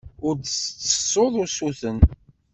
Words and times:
Ur 0.27 0.35
d-tettessuḍ 0.37 1.33
usuten. 1.43 1.97